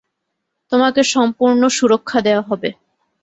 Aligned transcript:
তোমাকে 0.71 1.01
সম্পূর্ণ 1.13 1.61
সুরক্ষা 1.69 2.19
দেয়া 2.21 2.41
হবে। 2.41 2.69